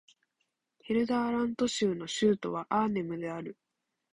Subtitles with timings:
[0.79, 3.55] ヘルダーラント州の州都はアーネムである